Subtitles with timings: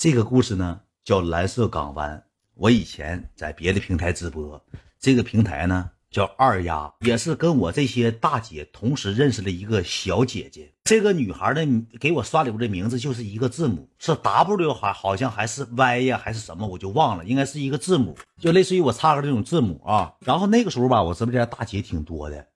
[0.00, 2.24] 这个故事呢叫蓝色港湾。
[2.54, 4.64] 我以前在别的平台直播，
[4.98, 10.72] 这个平台呢叫二丫，也是跟我这些大姐同时认识了一个小姐姐。
[10.84, 20.14] 这个女孩呢给我刷礼物的名字就是一个字母，是 W 还好像还是 Y 呀还是什么，我就忘了，应该是一个字母，就类似于我插个这种字母啊。
[20.20, 22.46] 然后那个时候吧，我直播间大姐挺多的，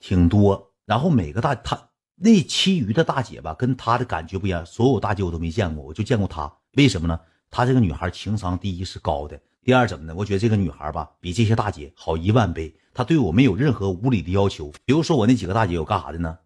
[0.00, 0.72] 挺多。
[0.86, 6.50] 然后每个大她那其余的大姐吧，跟她的感觉不一样，所有大姐我都没见过，我就见过她。
[6.78, 7.18] 为什么呢？
[7.50, 10.14] 她这个女孩情商第一是高的，第二怎么呢？
[10.16, 12.72] 我觉得这个女孩吧，比这些大姐好一万倍。
[12.94, 14.70] 她对我没有任何无理的要求。
[14.84, 16.38] 比如说我那几个大姐有干啥的呢？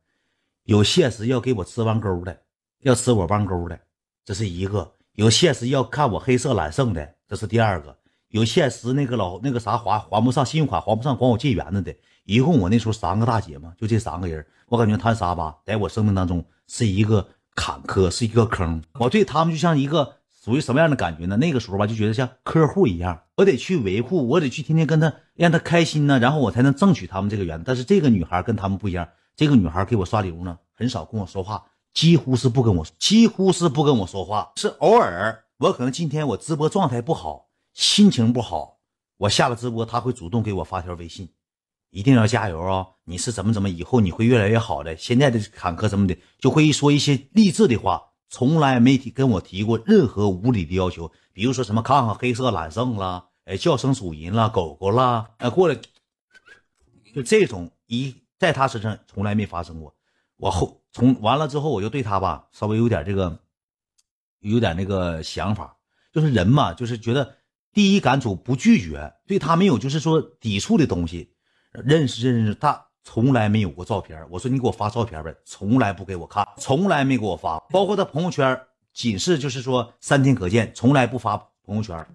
[0.64, 2.34] 有现实要给我吃弯钩的，
[2.80, 3.78] 要吃我弯钩的，
[4.24, 7.94] 这是一个；有现实要看我黑色揽胜的，这是第二个；
[8.28, 14.46] 有现实那个老那个啥还还不上信用卡还不上管我借圆子的，一共我那时候三个大姐嘛，就这三个人。
[14.68, 18.82] 我感觉谈沙吧，在我生命当中是一个坎坷，是一个坑。
[18.94, 20.16] 我对他们就像一个。
[20.42, 21.36] 属于什么样的感觉呢？
[21.36, 27.62] 那个时候吧，就觉得像客户一样，我得去维护，我得去天天跟他让他开心呢，然后我才能争取他们这个缘。
[27.64, 38.78] 但是这个女孩跟他们不一样，这个女孩给我刷礼物呢，很少跟我说话，几乎是不跟我，几乎是不跟我说话，是偶尔我可能今天我直播状态不好，心情不好，
[39.18, 41.28] 我下了直播，她会主动给我发条微信，
[41.90, 42.84] 一定要加油啊！
[43.04, 44.96] 你是怎么怎么，以后你会越来越好的。
[44.96, 48.02] 现在的坎坷什么的，就会说一些励志的话。
[48.32, 55.78] 从来没提跟我提过任何无理的要求，比如说什么看看黑色揽胜啦，哎叫声主人啦，狗狗啦，哎过来，
[57.14, 59.94] 就这种一在他身上从来没发生过。
[60.38, 63.38] 我后从完了之后，我就对他吧稍微有点这个，
[64.40, 65.76] 有点那个想法，
[66.10, 67.36] 就是人嘛，就是觉得
[67.74, 71.34] 第一感触不拒绝，对他没有就是说抵触的东西，
[71.70, 72.86] 认识认识他。
[73.04, 78.58] 从来没有过照片，我说你给我发照片呗，从来不给我看，从来没给我发，包括他朋友圈，
[78.92, 82.06] 仅是就是说三天可见，从来不发朋友圈，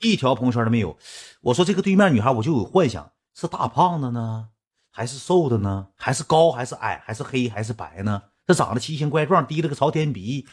[0.00, 0.96] 一条朋友圈都没有。
[1.40, 4.48] 我说这个对面女孩，我就有幻想，是大胖子呢，
[4.90, 8.22] 还是瘦的呢，还是高还是矮，还是黑还是白呢？
[8.46, 10.46] 这长得奇形怪状，低了个朝天鼻，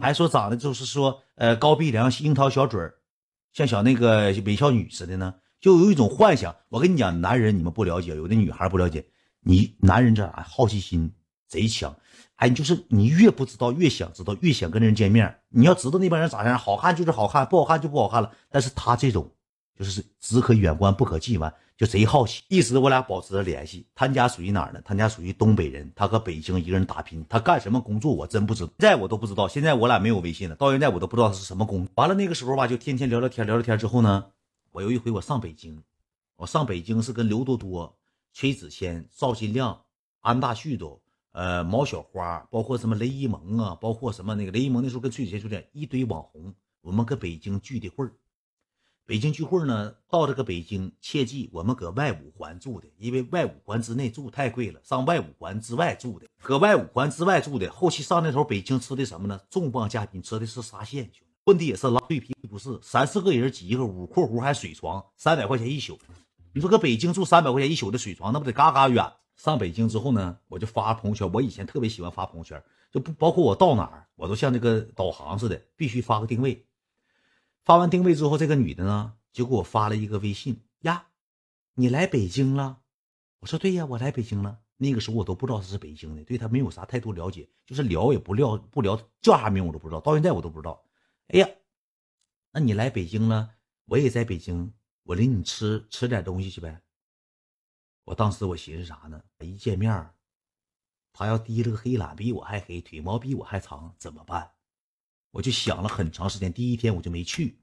[0.00, 2.80] 还说长得就是说呃高鼻梁、樱桃小嘴
[3.52, 6.54] 像小那个美少女似的呢，就有一种幻想。
[6.68, 9.04] 我跟你讲，男人你们不了解，有的女孩不了解。
[9.42, 11.12] 你男人这好奇心
[11.48, 11.96] 贼强，
[12.36, 15.40] 哎，就是你越不知道越想知道，越想跟人见面。
[15.48, 18.30] 你要知道那帮人咋样，好看就是好看，不好看就不好看了。
[18.50, 19.30] 但是他这种
[19.76, 22.42] 就是只可远观不可近玩，就贼好奇。
[22.48, 23.86] 一直我俩保持着联系。
[23.94, 24.80] 他家属于哪儿呢？
[24.84, 27.24] 他家属于东北人，他搁北京一个人打拼。
[27.28, 29.48] 他干什么工作我真不知道，现在我都不知道。
[29.48, 31.88] 现在我俩没有微信了，到现在我都不知道他是什么工。
[31.94, 34.26] 完了那个时候吧，就天天聊聊天，聊聊天之后呢，
[34.72, 35.82] 我有一回我上北京，
[36.36, 37.96] 我上北京是跟刘多多。
[38.32, 39.82] 崔子谦、赵新亮、
[40.20, 41.00] 安大旭都，
[41.32, 48.12] 呃，毛小花，包括什么雷一萌啊，包括什么那个雷一萌那时候跟崔子谦有点一堆网红，我们搁北京聚的会儿。
[49.06, 57.68] 北京聚会呢，到这个北京，切记我们搁外五环住的，因为外五环之内住太贵了，上外五环之外住的，搁外五环之外住的。
[57.72, 59.40] 后期上那头北京吃的什么呢？
[59.50, 61.10] 重磅嘉宾吃的是沙县，
[61.44, 65.98] 混的也是拉对皮不是，三四个人挤一个屋，括弧还水床，三百块钱一宿。
[66.52, 69.12] 你说搁北京住三百块钱一宿的水床，那不得嘎嘎远？
[69.36, 71.30] 上北京之后呢，我就发朋友圈。
[71.32, 76.66] 我以前特别喜欢发朋友圈，就不包括我到哪儿，我都像这个导航似的，必须发个定位。
[77.64, 81.06] 发完定位之后，这个女的呢就给我发了一个微信呀，
[81.74, 82.80] 你来北京了？
[83.38, 84.58] 我说对呀，我来北京了。
[84.76, 90.82] 那个时候我都不知道她是北京的，对她没有啥太多了解，就是聊也不聊不聊叫啥名我都不知道，到现在我都不知道。
[91.28, 91.48] 哎呀，
[92.52, 93.50] 那你来北京了，
[93.86, 94.74] 我也在北京。
[95.04, 96.80] 我领你吃吃点东西去呗。
[98.04, 99.22] 我当时我寻思啥呢？
[99.40, 100.10] 一见面，
[101.12, 104.50] 他要提了个黑懒比我还黑，腿毛比我还长，怎么办？
[105.32, 106.52] 我就想了很长时间。
[106.52, 107.60] 第一天我就没去，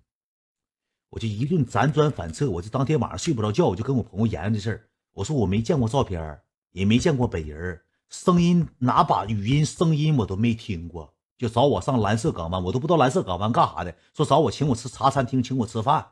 [1.09, 2.49] 我就一顿辗转反侧。
[2.49, 4.89] 我就当天晚上睡不着觉，我就跟我朋友研究这事儿。
[5.11, 13.93] 我说我没见过照片，也没见过本人，声音哪把语音声音我都没听过，就找我上蓝色港湾，我都不知道蓝色港湾干啥的。
[14.13, 16.11] 说找我请我吃茶餐厅，请我吃饭。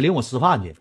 [0.00, 0.74] 领我吃饭去，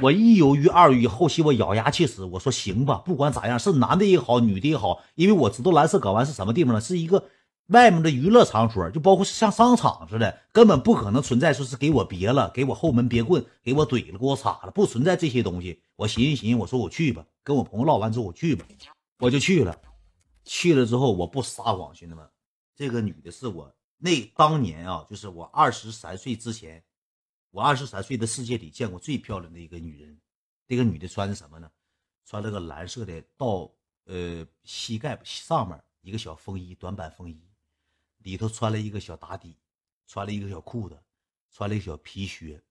[0.00, 6.80] 我一犹豫二犹豫，后期我咬牙切齿，我说行吧，不管咋样，是男的也好，女的也好，因为我知道蓝色港湾是什么地方呢？
[6.80, 7.24] 是一个
[7.66, 15.82] 外面的娱乐场所，就包括像商场似的，根本不可能存在说是给我别了，给我后门别棍，给我怼了，给我插了，不存在这些东西。
[15.96, 18.64] 我寻思寻思，我说我去吧，跟我朋友唠完之后我去吧，
[19.18, 19.76] 我就去了。
[20.44, 22.24] 去了之后我不撒谎，兄弟们，
[22.76, 26.82] 这个女的是我那当年啊，就是我二十三岁之前。
[27.58, 30.16] 我二十三岁的世界里见过最漂亮的一个女人，
[30.68, 31.68] 这个女的穿的什么呢？
[32.24, 33.68] 穿了个蓝色的到
[34.04, 37.42] 呃膝盖上面一个小风衣，短版风衣，
[38.18, 39.56] 里头穿了一个小打底，
[40.06, 40.96] 穿了一个小裤子，
[41.50, 42.62] 穿了一个小皮靴，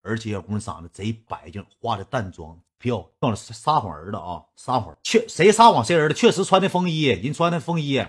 [0.00, 3.36] 而且小姑娘长得贼白净，化的淡妆，漂亮。
[3.36, 8.04] 撒谎儿子啊，撒谎，确谁撒谎谁儿子，确实穿的风衣，人穿的风衣，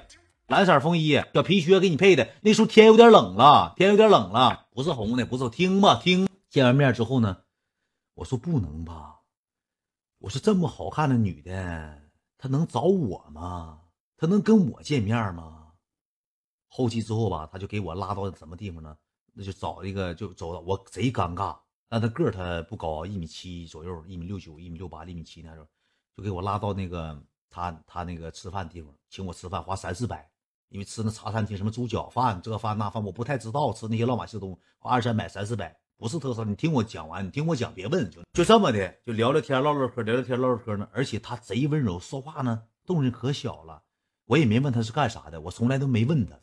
[0.48, 2.28] 蓝色风衣，小皮靴给你配的。
[2.42, 5.50] 那时候天有点冷了，天有点冷了，不是红的，不是。
[5.50, 6.28] 听吧，听。
[6.50, 7.44] 见完面之后呢，
[8.14, 9.22] 我说不能吧，
[10.20, 12.02] 我说这么好看的女的，
[12.38, 13.80] 她能找我吗？
[14.18, 15.72] 她能跟我见面吗？
[16.68, 18.98] 后期之后吧，他就给我拉到什么地方呢？
[19.34, 20.60] 那就找一个，就走到。
[20.60, 21.58] 我贼尴尬。
[21.88, 25.68] 但他个儿他不高，一米七左右，一米六九，一米六八，一米七那种，
[26.18, 27.20] 就给我拉到那个
[27.50, 30.30] 他他那个吃饭地方，请我吃饭，花三四百。
[30.74, 36.44] 因为吃那茶餐厅什么猪脚饭这饭那饭，我不太知道吃那些乱码七东，花二三百三四百不是特色。
[36.44, 40.90] 你听我讲完，你听我讲，别问，就就这么的，就聊聊天唠唠嗑，聊聊天唠唠嗑呢。
[40.92, 43.84] 而且他贼温柔，说话呢动静可小了。
[44.26, 46.36] 我也没问他是干啥的，我从来都没问他。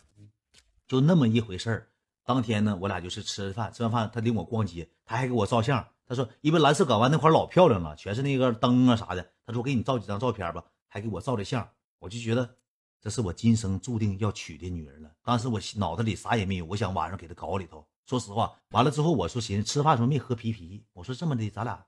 [0.87, 1.89] 就那么一回事儿，
[2.25, 5.85] 当天呢，我俩就是吃饭，吃完饭他领我逛街，他还给我照相。
[6.07, 9.29] 他说，因为蓝色港湾那块老漂亮了，全是那个灯啊啥的。
[9.45, 11.69] 他说，我给你照几张照片吧，还给我照的相。
[11.99, 12.49] 我就觉得，
[13.01, 15.11] 这是我今生注定要娶的女人了。
[15.25, 17.87] 当时我脑子里啥也没有，我想晚上给她搞里头。
[18.07, 21.87] 说实话，完了之后我说寻思吃饭时候没喝啤啤，我说这么的，咱俩，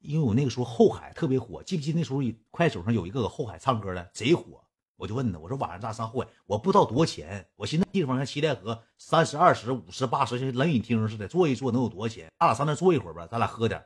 [0.00, 4.62] 因为我那个时候后海特别火，记不记那时候快手上有一个后海唱歌的，贼火。
[4.96, 7.48] 我就问他，我说晚上咱上后海，我不知道多少钱。
[7.56, 12.30] 我寻思地方像七台河，三十、二十、五十、八十，像冷饮厅似的，坐一坐能有多少钱？
[12.38, 13.82] 咱俩上那坐一会儿吧，咱俩喝点。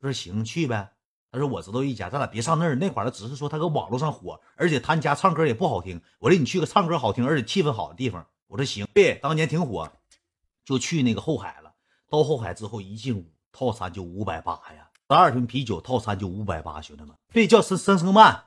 [0.00, 0.93] 他说行，去呗。
[1.34, 2.76] 他说我知道一家，咱俩别上那儿。
[2.76, 6.00] 那块儿他只是说他搁网络上火，而且他家唱歌也不好听。
[6.20, 8.24] 我说你去个唱歌好听而且气氛好的地方。
[8.46, 9.92] 我说行，对，当年挺火，
[10.64, 11.74] 就去那个后海了。
[12.08, 18.44] 到后海之后一进屋，套餐就五百八呀，十二瓶啤酒套餐就五百八，兄弟们，对，叫生生生曼。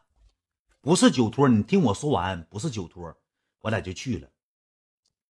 [0.79, 3.13] 不是酒托，你听我说完，不是酒托，
[3.59, 4.29] 我俩就去了。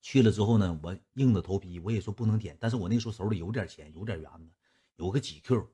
[0.04, 4.52] 去了之后呢，我硬着头皮，我也说不能点，但是我那时候手里有点钱，有点元子，
[4.98, 5.68] 有个几 Q。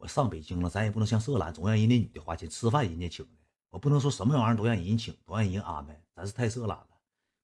[0.00, 3.32] 我上北京了，咱也不能像色懒，总让人家女的花钱吃饭，人家请的，
[3.68, 6.88] 我不能说什么玩意儿都让人家请，都让人家安排，咱是太色懒了。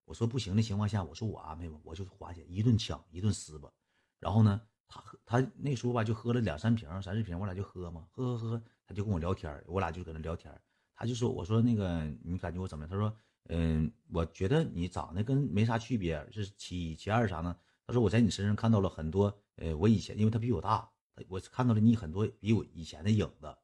[0.07, 3.71] 我说不行的情况下，我说我安排吧，我就花钱，一顿抢，一顿撕吧。
[4.19, 4.59] 然后呢，
[4.89, 10.51] 他喝他那时候吧，就喝了两三瓶、三四瓶，我俩就喝嘛，喝喝喝，他就跟我聊天，我俩就搁那聊天。
[10.95, 13.15] 他就说：“我说那个，你感觉我怎么样？”他说
[13.51, 16.27] ：“嗯，我觉得你长得跟没啥区别。
[16.33, 17.55] 是其一，其二啥呢？”
[17.87, 20.89] 他说：“我在你身上看到了很多，呃，我以前因为他比我大，
[21.29, 23.55] 我看到了你很多比我以前的影子。”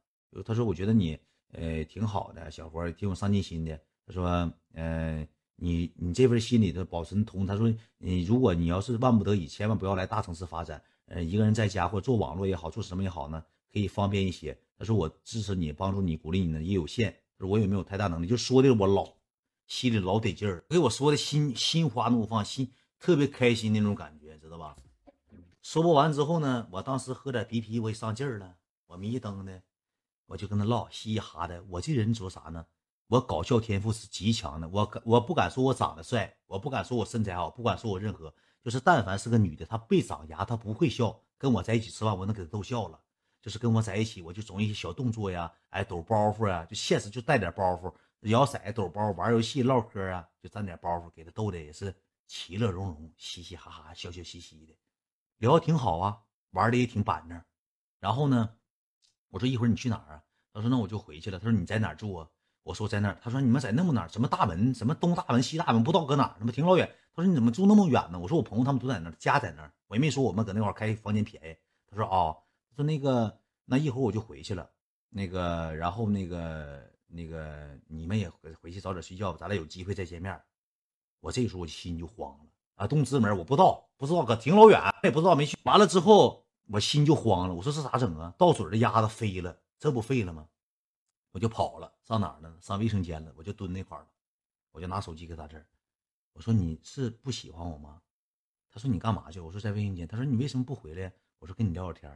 [0.45, 1.17] 他说：“我觉得你，
[1.51, 10.81] 呃，挺好的，小伙挺有上进心的。”他说：“嗯，你你这份心里头保存通。”他说：“你如果你要是万不得已，千万不要来大城市发展。
[11.05, 19.05] 呃，一个人在家或做网络也好，做什么也好呢，可以方便一些。”他说：“我支持你，帮助你，鼓励你呢，也有限。”我也没有太大能力，就说的我老
[19.67, 24.77] 心里老得劲儿，给我说的心心花怒放，心特别开心那种感觉，知道吧？
[25.63, 29.63] 说不完之后呢，我当时喝点啤啤，我也上劲儿了，我迷瞪的，
[30.25, 31.63] 我就跟他唠，嘻嘻哈的。
[31.69, 32.65] 我这人说啥呢？
[33.07, 42.99] 我搞笑天赋是极强的，我我不敢说我长得帅，我不敢说我身材好，不敢说我任何，就是但凡是个女的，她被长牙，她不会笑，跟我在一起吃饭，我能给她逗笑了。
[43.41, 51.95] 就是跟我在一起，我就总一些小动作呀，哎，抖包袱啊，就现实就带点包袱，摇骰抖包，玩游戏唠嗑啊，就沾点包袱，给她逗的也是
[52.27, 54.73] 其乐融融，嘻嘻哈哈，笑笑嘻嘻的，
[55.43, 56.17] 聊的挺好啊，
[56.51, 57.43] 玩的也挺板正。
[57.99, 58.49] 然后呢，
[59.27, 60.23] 我说一会儿你去哪儿啊？
[60.53, 61.37] 他说那我就回去了。
[61.37, 62.29] 他说你在哪儿住啊？
[62.63, 63.13] 我说在那。
[63.21, 64.07] 他说你们在那么哪儿？
[64.07, 64.73] 什么大门？
[64.73, 65.83] 什么东大门、西大门？
[65.83, 66.35] 不知道搁哪儿？
[66.39, 66.89] 他妈挺老远。
[67.13, 68.17] 他说你怎么住那么远呢？
[68.17, 69.69] 我说我朋友他们都在那，家在那。
[69.87, 71.57] 我也没说我们搁那块开房间便宜。
[71.87, 72.33] 他说啊。
[72.77, 74.69] 说那个，那一会儿我就回去了。
[75.09, 80.41] 那个，然后那个，那个，你们也回回去早点睡觉吧，咱俩有机会再见面。
[81.19, 82.45] 我这时候我心就慌了
[82.75, 82.87] 啊！
[82.87, 85.57] 东直门我不知道，不知道搁挺老远，也不知道没去。
[85.63, 87.55] 完了之后，我心就慌了。
[87.55, 88.35] 我说这咋整啊？
[88.37, 90.45] 到嘴的鸭子飞了，这不废了吗？
[91.31, 92.53] 我就跑了，上哪儿了？
[92.59, 93.33] 上卫生间了。
[93.37, 94.05] 我就蹲那块了，
[94.73, 95.57] 我就拿手机给他这。
[96.33, 98.01] 我说你是不喜欢我吗？
[98.69, 99.39] 他说你干嘛去？
[99.39, 100.05] 我说在卫生间。
[100.05, 101.09] 他说你为什么不回来？
[101.39, 102.11] 我说跟你聊聊天。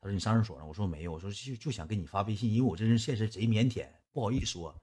[0.00, 0.66] 他说你上厕所呢？
[0.66, 1.12] 我说没有。
[1.12, 4.74] 我说就就想跟你发微信，因为我这人现实贼腼腆，不好意思说。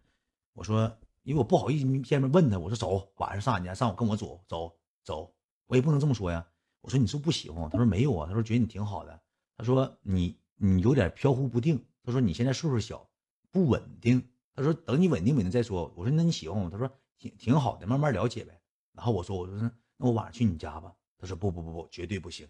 [0.53, 0.89] 我说
[1.23, 2.57] 因为我不好意思见面问他。
[2.57, 5.35] 我说走，晚上上俺家，上午跟我走走走。
[5.67, 6.45] 我也不能这么说呀。
[6.81, 7.69] 我说你是不是不喜欢我？
[7.69, 8.27] 他说没有啊。
[8.27, 9.21] 他说觉得你挺好的。
[9.55, 11.83] 他说你你有点飘忽不定。
[12.03, 13.09] 他说你现在岁数小，
[13.51, 14.21] 不稳定。
[14.55, 15.93] 他说等你稳定稳定再说。
[15.95, 16.69] 我说那你喜欢我？
[16.69, 18.59] 他说挺挺好的，慢慢了解呗。
[18.93, 20.93] 然后我说我说那我晚上去你家吧。
[21.17, 22.47] 他说不不不不，绝对不行。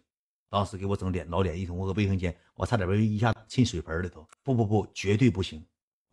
[0.49, 4.27] 当时给我整脸老脸一通，我搁卫生间，我差点被一下浸水盆里头。
[4.43, 5.63] 不不不，绝对不行！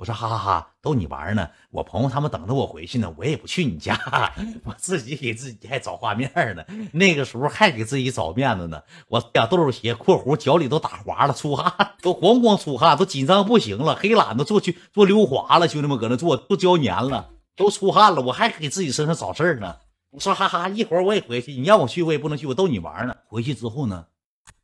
[0.00, 1.46] 我说哈哈哈，逗你玩呢。
[1.70, 3.94] 我朋友他们等着我回去呢，我也不去你家，
[4.64, 6.64] 我自己给自己还找画面呢。
[6.94, 8.82] 那个时候还给自己找面子呢。
[9.08, 19.76] 我俩豆豆鞋（括弧脚里都打滑了，出汗都咣咣出汗，都紧张不行了，黑懒子坐去坐溜滑了，兄弟们搁那坐都胶粘了，都出汗了，我还给自己身上找事儿呢。
[20.12, 23.14] 我说哈哈，一会儿我也回去，你让我去我也不能去，我逗你玩呢。
[23.26, 24.06] 回去之后呢，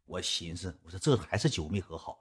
[0.06, 2.20] 我寻思，我说这还是酒没喝好。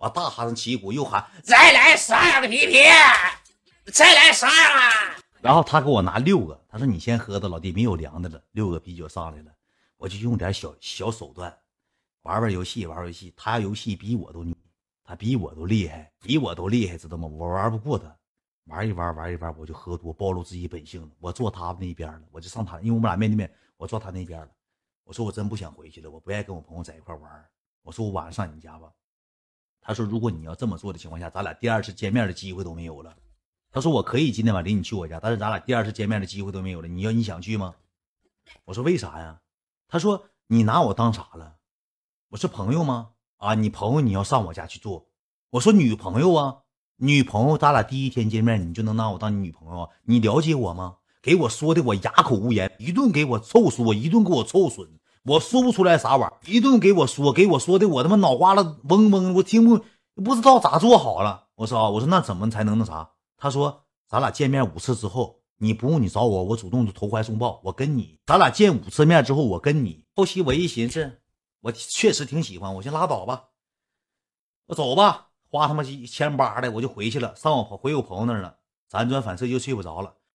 [0.00, 2.84] 我大哈子起鼓，又喊再来十二个啤啤，
[3.92, 5.22] 再来十二个。
[5.42, 8.42] 然后他给我拿六个，他说你先喝的，老弟没有凉的了。
[8.52, 9.52] 六个啤酒上来了，
[9.98, 11.54] 我就用点小小手段，
[12.22, 13.30] 玩玩游戏，玩游戏。
[13.36, 14.56] 他游戏比我都牛，
[15.04, 17.28] 他比我都厉害，比我都厉害，知道吗？
[17.28, 18.10] 我玩不过他，
[18.68, 21.08] 玩一玩，玩一玩，我就喝多，暴露自己本性了。
[21.18, 24.48] 我坐他那边了，我就上他，因为我们俩面对面，我坐他那边了。
[25.04, 27.30] 我说我真不想回去了，我不爱跟我朋友在一块玩。
[27.82, 28.88] 我说我晚上上你家吧。
[29.82, 33.16] 他说：“如果你要这么做的情况下，咱俩第二次见面的机会都没有了。”
[33.72, 36.88] 他说：“我可以今天晚领你去我家，但是咱俩第二次见面的机会都没有了。
[36.88, 37.74] 你要你想去吗？”
[38.66, 39.40] 我说：“为啥呀？”
[39.88, 41.56] 他说：“你拿我当啥了？
[42.28, 43.10] 我是朋友吗？
[43.38, 45.08] 啊，你朋友你要上我家去做？
[45.50, 46.58] 我说女朋友啊，
[46.96, 49.88] 女朋友，咱俩第一天见面你就能拿我当你女朋友？
[50.02, 50.98] 你了解我吗？
[51.22, 54.88] 给我说的我哑口无言，一顿给我臭说，一顿给我臭损。”
[55.22, 59.84] 我说不出来啥玩意儿，一顿给我说，给我说的我他妈脑瓜子嗡嗡，我听不
[60.22, 61.48] 不知道咋做好了。
[61.56, 63.10] 我说啊，我说那怎么才能那啥？
[63.36, 70.04] 他说咱俩见面五次之后，你不用你找我，我主动投怀送抱，我跟你，咱俩见五次面之后，我跟你。
[70.14, 71.20] 后期我一寻思，
[71.60, 73.44] 我确实挺喜欢，我先拉倒吧，
[74.68, 78.56] 我走吧，花他妈一千八的我就回去了，上我回我朋友那儿了，
[78.90, 80.14] 辗转反侧又睡不着了。